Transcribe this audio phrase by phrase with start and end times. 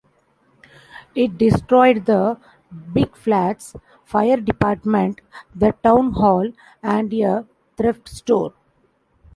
[1.13, 2.39] It destroyed the
[2.91, 5.21] Big Flats Fire Department,
[5.53, 7.45] the Town Hall, and a
[7.77, 8.51] thrift store.